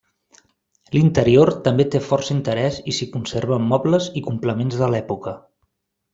[0.95, 5.37] L'interior també té força interès i s'hi conserven mobles i complements de l'època.